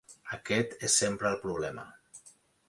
[0.37, 1.87] Aquest és sempre el problema.